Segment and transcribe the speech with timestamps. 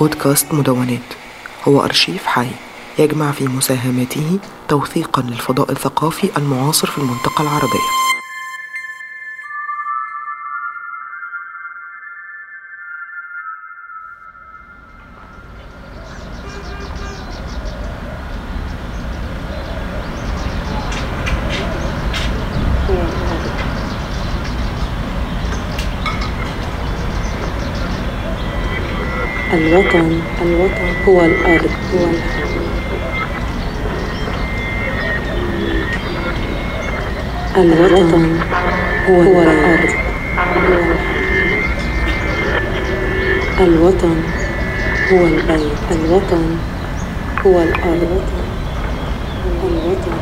[0.00, 1.00] بودكاست مدونات.
[1.68, 2.46] هو أرشيف حي
[2.98, 8.01] يجمع في مساهماته توثيقا للفضاء الثقافي المعاصر في المنطقة العربية.
[29.52, 31.70] الوطن الوطن هو الأرض.
[31.94, 32.06] هو
[37.56, 38.38] الوطن
[39.08, 39.90] هو, هو الأرض.
[43.60, 44.16] الوطن
[45.12, 45.72] هو البيت.
[45.90, 46.56] الوطن
[47.46, 48.20] هو الأرض.
[49.64, 50.18] الوطن.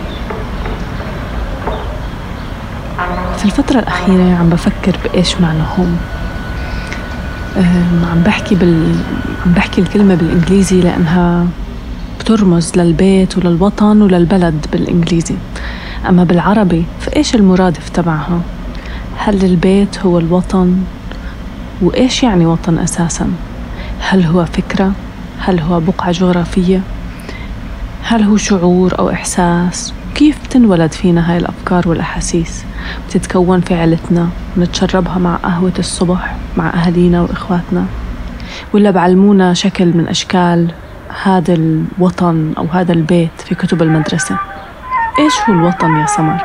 [3.39, 5.99] في الفترة الأخيرة عم بفكر بإيش معنى هوم
[7.57, 8.95] عم بحكي بال
[9.47, 11.47] عم بحكي الكلمة بالإنجليزي لأنها
[12.21, 15.35] بترمز للبيت وللوطن وللبلد بالإنجليزي
[16.09, 18.41] أما بالعربي فإيش المرادف تبعها؟
[19.17, 20.77] هل البيت هو الوطن؟
[21.83, 23.29] وإيش يعني وطن أساسا؟
[24.01, 24.93] هل هو فكرة؟
[25.39, 26.81] هل هو بقعة جغرافية؟
[28.03, 32.65] هل هو شعور أو إحساس؟ كيف بتنولد فينا هاي الأفكار والأحاسيس؟
[33.09, 37.85] بتتكون في عيلتنا ونتشربها مع قهوة الصبح مع أهالينا وإخواتنا
[38.75, 40.71] ولا بعلمونا شكل من أشكال
[41.23, 44.37] هذا الوطن أو هذا البيت في كتب المدرسة
[45.19, 46.37] إيش هو الوطن يا سمر؟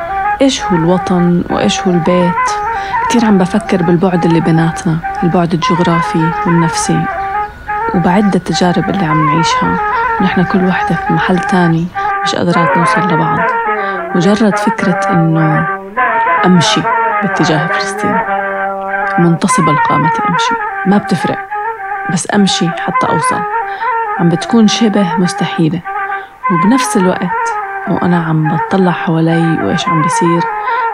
[0.42, 2.34] إيش هو الوطن وإيش هو البيت؟
[3.10, 7.06] كثير عم بفكر بالبعد اللي بيناتنا البعد الجغرافي والنفسي
[7.96, 9.80] وبعد التجارب اللي عم نعيشها
[10.22, 11.88] ونحن كل وحدة في محل تاني
[12.24, 13.40] مش قادرات نوصل لبعض
[14.16, 15.68] مجرد فكرة إنه
[16.46, 16.82] أمشي
[17.22, 18.35] باتجاه فلسطين
[19.20, 20.56] منتصب القامة أمشي.
[20.86, 21.40] ما بتفرق
[22.14, 23.42] بس أمشي حتى أوصل.
[24.20, 25.82] عم بتكون شبه مستحيلة.
[26.52, 27.54] وبنفس الوقت
[27.88, 30.42] وأنا عم بطلع حوالي وإيش عم بيصير؟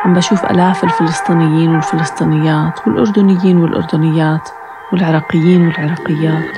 [0.05, 4.49] عم بشوف آلاف الفلسطينيين والفلسطينيات والأردنيين والأردنيات
[4.93, 6.57] والعراقيين والعراقيات.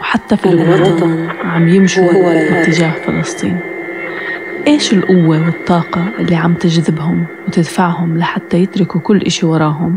[0.00, 3.60] وحتى في الوطن عم يمشوا باتجاه فلسطين.
[4.66, 9.96] إيش القوة والطاقة اللي عم تجذبهم وتدفعهم لحتى يتركوا كل إشي وراهم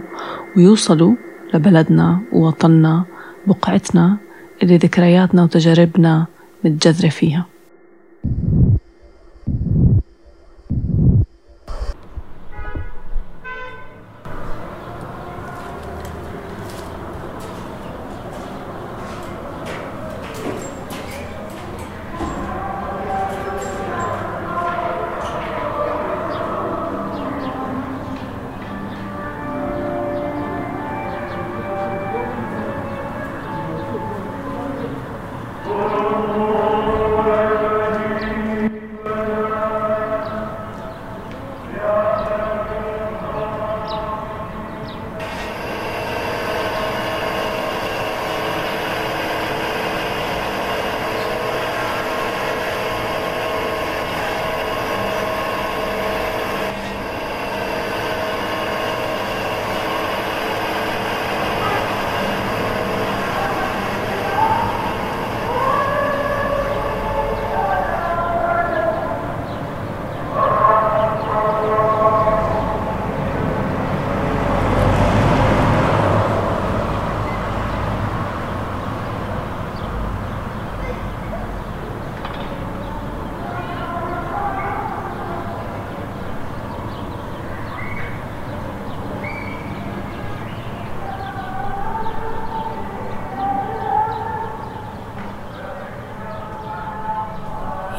[0.58, 1.16] ويوصلوا
[1.54, 3.04] لبلدنا ووطننا
[3.48, 4.18] بقعتنا
[4.64, 6.26] اللي ذكرياتنا وتجاربنا
[6.64, 7.46] متجذرة فيها؟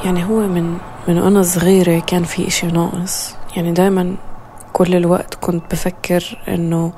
[0.05, 0.79] يعني هو من
[1.09, 3.35] من وأنا صغيرة كان في إشي ناقص.
[3.57, 4.17] يعني دايما
[4.73, 6.93] كل الوقت كنت بفكر إنه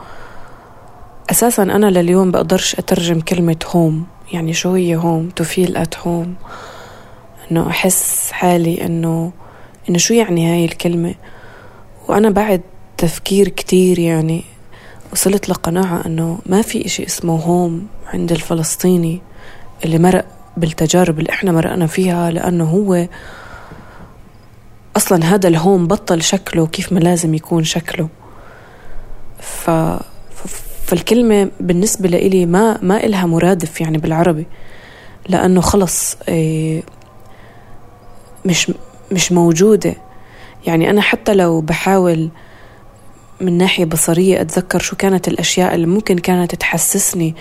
[1.31, 6.35] أساسا أنا لليوم بقدرش أترجم كلمة home يعني شو هي home to feel at home
[7.51, 9.33] إنه أحس حالي إنه
[9.89, 11.15] إنه شو يعني هاي الكلمة؟
[12.09, 12.61] وأنا بعد
[12.99, 14.45] تفكير كتير يعني
[15.13, 19.21] وصلت لقناعة إنه ما في إشي اسمه home عند الفلسطيني
[19.85, 20.40] اللي مرق.
[20.57, 23.07] بالتجارب اللي إحنا مرقنا فيها لأنه هو
[24.97, 28.09] أصلا هذا الهوم بطل شكله كيف ما لازم يكون شكله.
[29.41, 29.71] ف...
[30.85, 34.47] فالكلمة بالنسبة لإلي ما ما إلها مرادف يعني بالعربي
[35.29, 36.83] لأنه خلص إيه
[38.47, 38.73] مش
[39.13, 39.95] مش موجودة.
[40.67, 42.31] يعني أنا حتى لو بحاول
[43.41, 47.35] من ناحية بصرية أتذكر شو كانت الأشياء اللي ممكن كانت تحسسني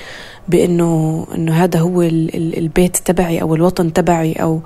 [0.47, 4.61] بأنه إنه هذا هو البيت تبعي أو الوطن تبعي أو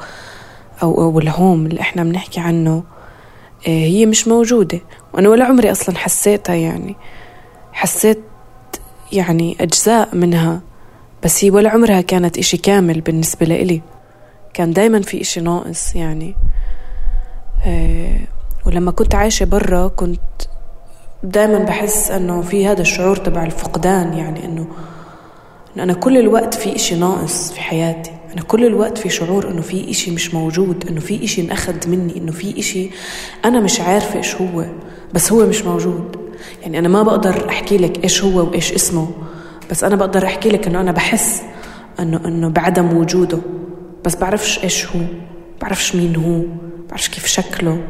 [0.83, 2.83] أو, أو الهوم اللي إحنا بنحكي عنه
[3.68, 4.80] آه، هي مش موجودة.
[5.13, 6.95] وأنا ولا عمري أصلا حسيتها يعني.
[7.74, 8.19] حسيت
[9.12, 10.62] يعني أجزاء منها
[11.24, 13.81] بس هي ولا عمرها كانت إشي كامل بالنسبة لإلي.
[14.53, 16.35] كان دايما في إشي ناقص يعني.
[17.65, 18.19] أه
[18.65, 20.19] ولما كنت عايشة برا كنت
[21.24, 24.66] دايما بحس إنه في هذا الشعور تبع الفقدان يعني إنه
[25.75, 29.62] انه أنا كل الوقت في إشي ناقص في حياتي أنا كل الوقت في شعور إنه
[29.62, 32.90] في إشي مش موجود إنه في إشي انأخذ مني إنه في إشي
[33.46, 34.66] أنا مش عارفة إيش هو
[35.14, 36.18] بس هو مش موجود.
[36.62, 39.08] يعني أنا ما بقدر أحكي لك إيش هو وإيش اسمه
[39.72, 41.42] بس أنا بقدر أحكي لك إنه أنا بحس
[42.00, 43.40] إنه إنه بعدم وجوده.
[44.06, 45.02] بس بعرفش إيش هو
[45.62, 46.42] بعرفش مين هو
[46.90, 47.81] بعرفش كيف شكله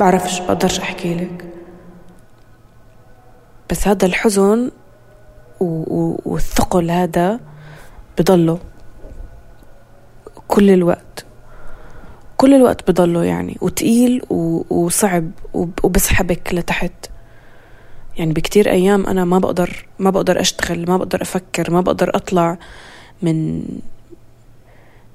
[0.00, 1.44] بعرفش بقدرش أحكي لك.
[3.70, 4.70] بس هذا الحزن
[5.60, 7.40] والثقل هذا
[8.18, 8.58] بضله
[10.48, 11.24] كل الوقت.
[12.36, 14.22] كل الوقت بضله يعني وتقيل
[14.70, 17.10] وصعب وبسحبك لتحت.
[18.16, 22.58] يعني بكتير أيام أنا ما بقدر ما بقدر أشتغل ما بقدر أفكر ما بقدر أطلع
[23.22, 23.64] من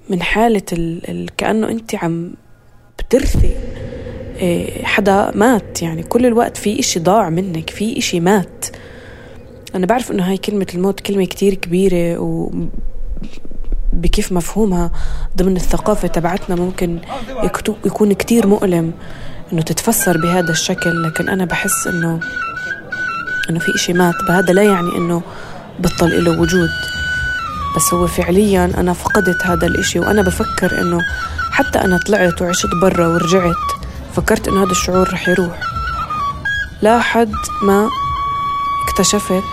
[0.09, 1.29] من حالة ال...
[1.37, 2.33] كأنه أنت عم
[2.99, 3.55] بترثي.
[4.83, 5.81] حدا مات.
[5.81, 8.65] يعني كل الوقت في إشي ضاع منك في إشي مات.
[9.75, 12.51] أنا بعرف إنه هاي كلمة الموت كلمة كتير كبيرة و
[13.93, 14.91] بكيف مفهومها.
[15.37, 16.99] ضمن الثقافة تبعتنا ممكن
[17.85, 18.93] يكون كتير مؤلم
[19.53, 21.03] إنه تتفسر بهذا الشكل.
[21.03, 22.19] لكن أنا بحس إنه
[23.49, 24.15] إنه في إشي مات.
[24.27, 25.21] بهذا لا يعني إنه
[25.79, 26.69] بطل له وجود.
[27.75, 29.99] بس هو فعليا أنا فقدت هذا الإشي.
[29.99, 30.99] وأنا بفكر إنه
[31.51, 33.55] حتى أنا طلعت وعشت برا ورجعت
[34.15, 35.59] فكرت إنه هذا الشعور رح يروح.
[36.81, 37.89] لا حد ما
[38.87, 39.43] اكتشفت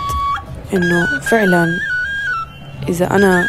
[0.73, 1.79] إنه فعلا
[2.89, 3.47] إذا أنا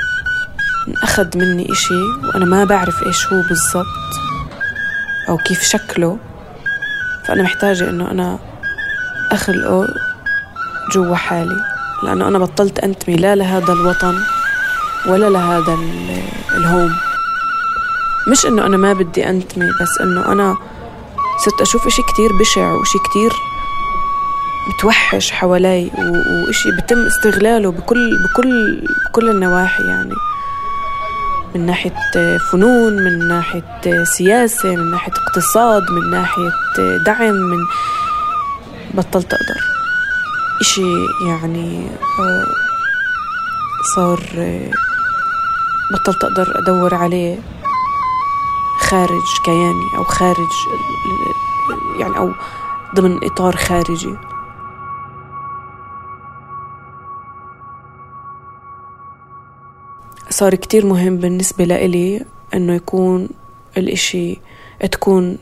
[1.02, 3.86] أخذ مني إشي وأنا ما بعرف إيش هو بالضبط
[5.28, 6.18] أو كيف شكله
[7.26, 8.38] فأنا محتاجة إنه أنا
[9.32, 9.88] أخلقه
[10.92, 11.64] جوا حالي.
[12.02, 14.18] لأنه أنا بطلت أنتمي لا لهذا الوطن
[15.06, 15.78] ولا لهذا
[16.56, 16.96] الهوم.
[18.28, 20.56] مش إنه أنا ما بدي أنتمي بس إنه أنا
[21.44, 23.32] صرت أشوف إشي كتير بشع وإشي كتير
[24.68, 25.90] متوحش حوالي
[26.46, 30.14] وإشي بتم استغلاله بكل بكل بكل النواحي يعني.
[31.54, 31.94] من ناحية
[32.52, 36.50] فنون من ناحية سياسة من ناحية اقتصاد من ناحية
[37.06, 37.58] دعم من
[38.94, 39.60] بطلت أقدر.
[40.60, 40.82] إشي
[41.28, 41.86] يعني
[42.20, 42.46] آه،
[43.96, 44.20] صار
[45.92, 47.38] بطلت أقدر أدور عليه.
[48.84, 50.52] خارج كياني أو خارج
[52.00, 52.32] يعني أو
[52.94, 54.16] ضمن إطار خارجي.
[60.30, 63.28] صار كتير مهم بالنسبة لإلي إنه يكون
[63.76, 64.38] الإشي
[64.90, 65.38] تكون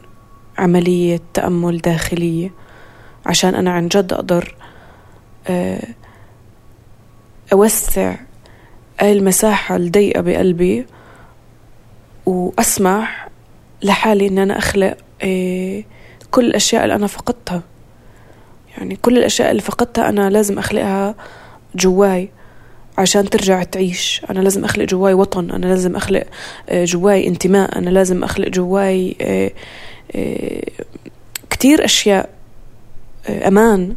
[0.59, 2.53] عملية تأمل داخلية
[3.27, 4.55] عشان أنا عن جد أقدر
[5.49, 5.83] آه،
[7.53, 8.15] أوسع
[9.03, 10.87] المساحة الضيقة بقلبي
[12.27, 13.22] وأسمح
[13.83, 15.83] لحالي إن أنا أخلق آه،
[16.31, 17.63] كل الأشياء اللي أنا فقدتها.
[18.79, 21.15] يعني كل الأشياء اللي فقدتها أنا لازم أخلقها
[21.75, 22.29] جواي
[22.99, 24.23] عشان ترجع تعيش.
[24.31, 26.25] أنا لازم أخلق جواي وطن أنا لازم أخلق
[26.69, 29.51] آه، جواي انتماء أنا لازم أخلق جواي آه،
[31.51, 32.31] كتير أشياء
[33.29, 33.95] أمان.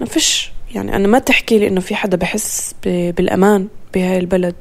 [0.00, 4.54] ما فيش يعني أنا ما تحكي لي إنه في حدا بحس بالأمان بهاي البلد.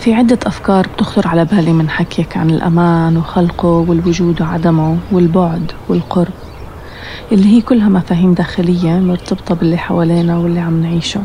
[0.00, 6.45] في عدة أفكار بتخطر على بالي من حكيك عن الأمان وخلقه والوجود وعدمه والبعد والقرب.
[7.32, 11.22] اللي هي كلها مفاهيم داخلية مرتبطة باللي حوالينا واللي عم نعيشه.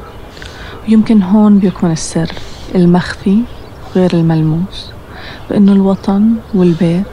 [0.88, 2.32] ويمكن هون بيكمن السر
[2.76, 3.38] المخفي
[3.96, 4.92] غير الملموس
[5.50, 7.06] بأنه الوطن والبيت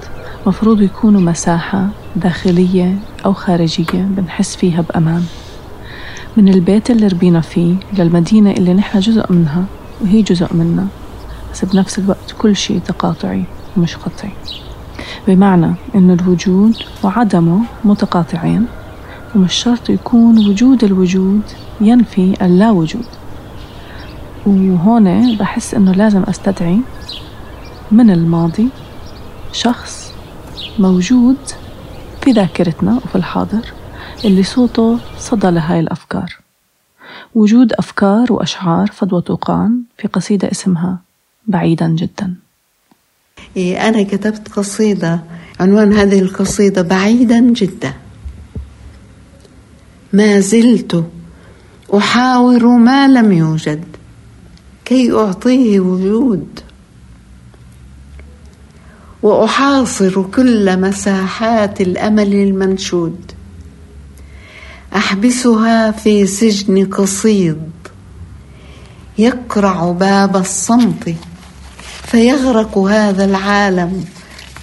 [0.47, 5.25] مفروض يكونوا مساحة داخلية أو خارجية بنحس فيها بأمان.
[6.37, 9.65] من البيت اللي ربينا فيه للمدينة اللي نحن جزء منها
[10.01, 10.87] وهي جزء منا
[11.53, 13.45] بس بنفس الوقت كل شيء تقاطعي
[13.77, 14.31] ومش قطعي.
[15.29, 18.67] بمعنى أن الوجود وعدمه متقاطعين
[19.35, 21.43] ومش شرط يكون وجود الوجود
[21.81, 23.07] ينفي اللا وجود
[24.47, 26.81] وهون بحس أنه لازم أستدعي
[27.91, 28.69] من الماضي
[29.53, 30.13] شخص
[30.79, 31.37] موجود
[32.23, 33.73] في ذاكرتنا وفي الحاضر
[34.25, 36.37] اللي صوته صدى لهاي الأفكار.
[37.35, 40.99] وجود أفكار وأشعار فضوى طوقان في قصيدة اسمها
[41.47, 42.35] بعيدا جدا.
[43.57, 45.21] إيه، أنا كتبت قصيدة
[45.61, 47.93] عنوان هذه القصيدة بعيدا جدا.
[50.13, 51.05] ما زلت
[51.95, 53.85] أحاور ما لم يوجد
[54.85, 56.61] كي أعطيه وجود.
[59.23, 63.33] وأحاصر كل مساحات الأمل المنشود.
[64.97, 67.71] أحبسها في سجن قصيد.
[69.19, 71.15] يقرع باب الصمت
[72.03, 74.05] فيغرق هذا العالم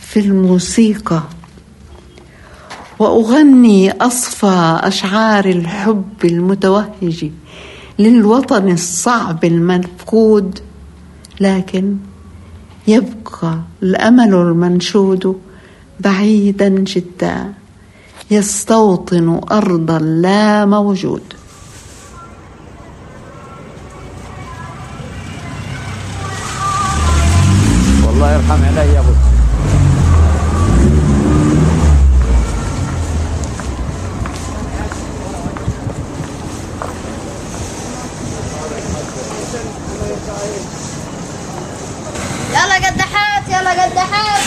[0.02, 1.24] في الموسيقى.
[3.00, 7.32] وأغني أصفى أشعار الحب المتوهج
[8.00, 10.60] للوطن الصعب المفقود
[11.40, 11.98] لكن
[12.88, 15.40] يبقى الأمل المنشود
[16.00, 17.54] بعيدا جدا
[18.32, 21.22] يستوطن ارضا لا موجود.
[42.76, 44.42] يلا قدحات يلا قدحات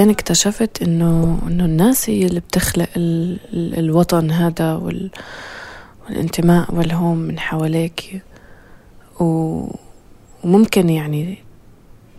[0.00, 3.38] بعدين اكتشفت إنه إنه الناس هي اللي بتخلق ال...
[3.52, 3.78] ال...
[3.78, 5.10] الوطن هذا وال...
[6.04, 8.22] والانتماء وال home من حواليك.
[9.20, 9.66] و...
[10.44, 11.38] وممكن يعني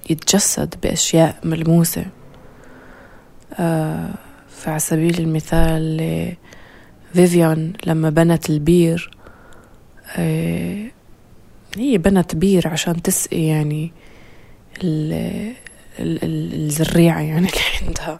[0.09, 2.05] يتجسد بأشياء ملموسة.
[3.59, 4.09] آه
[4.50, 6.01] فعلى سبيل المثال
[7.13, 9.11] فيفيان لما بنت البير
[10.17, 10.85] آه
[11.77, 13.91] هي بنت بير عشان تسقي يعني
[16.00, 18.19] الزريعة يعني اللي عندها.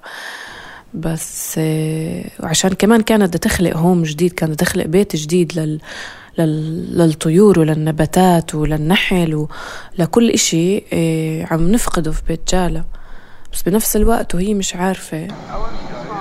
[0.94, 1.60] بس
[2.40, 5.80] وعشان كمان كانت تخلق هوم جديد كانت تخلق بيت جديد لل
[6.98, 9.48] للطيور وللنباتات وللنحل
[10.00, 10.84] ولكل إشي
[11.52, 12.84] عم نفقده في بيت جالة
[13.54, 15.28] بس بنفس الوقت وهي مش عارفة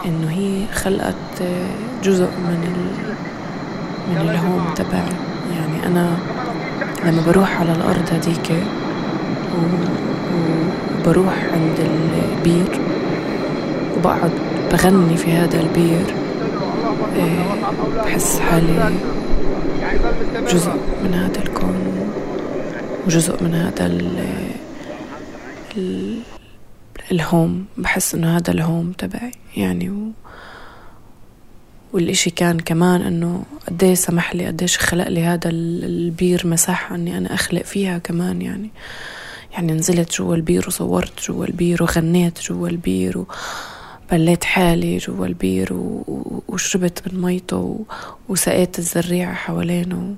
[0.07, 1.43] إنه هي خلقت
[2.05, 3.15] جزء من ال...
[4.15, 5.13] من الهوم تبعي
[5.57, 6.17] يعني أنا
[7.05, 8.51] لما بروح على الأرض هديك
[9.55, 10.10] و...
[11.01, 12.81] وبروح عند البير
[13.97, 14.31] وبقعد
[14.73, 16.15] بغني في هذا البير
[17.97, 18.95] بحس حالي
[20.49, 20.73] جزء
[21.05, 21.75] من هذا الكون
[23.07, 24.25] وجزء من هذا ال
[25.77, 26.19] ال
[27.13, 27.65] الهوم.
[27.79, 30.11] بحس إنه هذا الهوم تبعي يعني و
[31.93, 37.35] والإشي كان كمان إنه قديش سمح لي قديش خلق لي هذا البير مساحة إني أنا
[37.35, 38.71] أخلق فيها كمان يعني.
[39.53, 43.25] يعني نزلت جوا البير وصورت جوا البير وغنيت جوا البير
[44.13, 45.69] وبليت حالي جوا البير
[46.49, 47.85] وشربت من ميته
[48.29, 50.15] وسقيت الزريعة حوالينه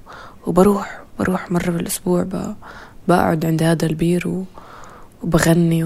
[0.46, 2.26] وبروح بروح مرة بالأسبوع
[3.08, 4.44] بقعد عند هذا البير
[5.22, 5.84] وبغني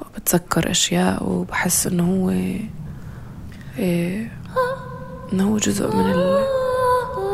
[0.00, 2.30] وبتذكر أشياء وبحس إنه هو
[3.78, 4.32] إيه
[5.32, 6.44] إنه هو جزء من ال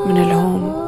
[0.06, 0.87] من الهوم.